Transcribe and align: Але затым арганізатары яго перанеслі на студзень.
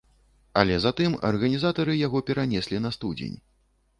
Але 0.61 0.77
затым 0.85 1.17
арганізатары 1.29 1.95
яго 2.07 2.21
перанеслі 2.29 2.81
на 2.87 2.93
студзень. 2.99 3.37